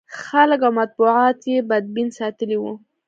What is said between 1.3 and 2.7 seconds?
یې بدبین ساتلي و.